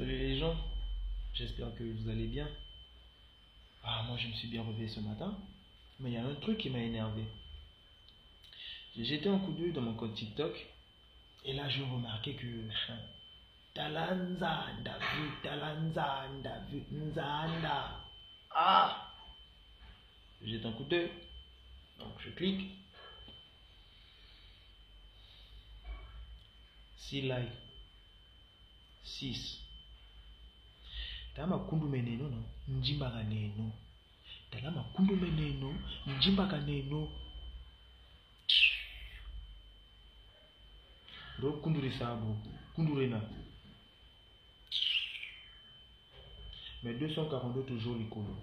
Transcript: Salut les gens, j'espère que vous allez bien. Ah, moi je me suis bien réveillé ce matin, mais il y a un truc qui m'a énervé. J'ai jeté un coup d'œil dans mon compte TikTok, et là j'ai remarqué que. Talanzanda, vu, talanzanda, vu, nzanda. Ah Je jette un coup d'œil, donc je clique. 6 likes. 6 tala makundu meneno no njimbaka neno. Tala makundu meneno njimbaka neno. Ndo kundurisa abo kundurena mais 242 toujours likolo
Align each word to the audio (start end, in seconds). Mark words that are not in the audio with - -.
Salut 0.00 0.16
les 0.16 0.38
gens, 0.38 0.56
j'espère 1.34 1.74
que 1.74 1.84
vous 1.84 2.08
allez 2.08 2.26
bien. 2.26 2.48
Ah, 3.84 4.02
moi 4.08 4.16
je 4.16 4.28
me 4.28 4.32
suis 4.32 4.48
bien 4.48 4.64
réveillé 4.64 4.88
ce 4.88 5.00
matin, 5.00 5.36
mais 5.98 6.08
il 6.08 6.14
y 6.14 6.16
a 6.16 6.24
un 6.24 6.34
truc 6.36 6.56
qui 6.56 6.70
m'a 6.70 6.78
énervé. 6.78 7.22
J'ai 8.96 9.04
jeté 9.04 9.28
un 9.28 9.38
coup 9.40 9.52
d'œil 9.52 9.72
dans 9.72 9.82
mon 9.82 9.92
compte 9.92 10.14
TikTok, 10.14 10.56
et 11.44 11.52
là 11.52 11.68
j'ai 11.68 11.82
remarqué 11.82 12.34
que. 12.34 12.46
Talanzanda, 13.74 14.98
vu, 14.98 15.30
talanzanda, 15.42 16.60
vu, 16.70 16.82
nzanda. 16.90 18.00
Ah 18.52 19.12
Je 20.40 20.48
jette 20.48 20.64
un 20.64 20.72
coup 20.72 20.84
d'œil, 20.84 21.10
donc 21.98 22.14
je 22.20 22.30
clique. 22.30 22.70
6 26.96 27.20
likes. 27.20 27.52
6 29.02 29.69
tala 31.40 31.56
makundu 31.56 31.88
meneno 31.88 32.28
no 32.28 32.44
njimbaka 32.68 33.22
neno. 33.22 33.72
Tala 34.50 34.70
makundu 34.70 35.16
meneno 35.16 35.74
njimbaka 36.18 36.60
neno. 36.60 37.08
Ndo 41.38 41.52
kundurisa 41.52 42.08
abo 42.08 42.36
kundurena 42.74 43.20
mais 46.82 46.96
242 46.96 47.64
toujours 47.64 47.98
likolo 47.98 48.36